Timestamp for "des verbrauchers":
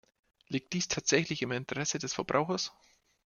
1.99-2.71